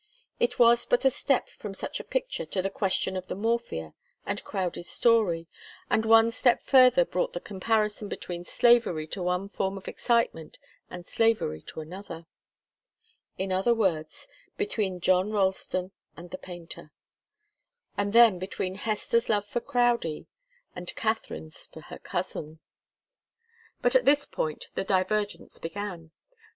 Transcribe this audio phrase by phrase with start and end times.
[0.39, 3.93] It was but a step from such a picture to the question of the morphia
[4.25, 5.45] and Crowdie's story,
[5.91, 10.57] and one step further brought the comparison between slavery to one form of excitement
[10.89, 12.25] and slavery to another;
[13.37, 14.27] in other words,
[14.57, 16.91] between John Ralston and the painter,
[17.95, 20.25] and then between Hester's love for Crowdie
[20.75, 22.57] and Katharine's for her cousin.
[23.83, 26.09] But at this point the divergence began.